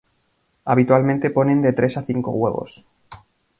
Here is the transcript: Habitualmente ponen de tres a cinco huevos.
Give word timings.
Habitualmente 0.65 1.29
ponen 1.29 1.61
de 1.61 1.73
tres 1.73 1.95
a 1.95 2.01
cinco 2.01 2.31
huevos. 2.31 2.87